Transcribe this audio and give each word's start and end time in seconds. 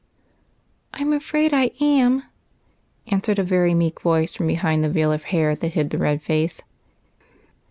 "I 0.95 1.01
'm 1.01 1.13
afraid 1.13 1.53
I 1.53 1.69
am," 1.79 2.23
answered 3.09 3.37
a 3.37 3.43
very 3.43 3.75
meek 3.75 4.01
voice 4.01 4.33
from 4.33 4.47
behind 4.47 4.83
the 4.83 4.89
veil 4.89 5.11
of 5.11 5.25
hair 5.25 5.55
that 5.55 5.67
hid 5.73 5.91
the 5.91 5.99
red 5.99 6.23
face. 6.23 6.59